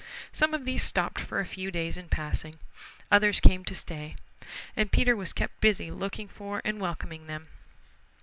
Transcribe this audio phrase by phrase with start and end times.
[0.31, 2.57] Some of these stopped for a few days in passing.
[3.11, 4.15] Others came to stay,
[4.75, 7.49] and Peter was kept busy looking for and welcoming them.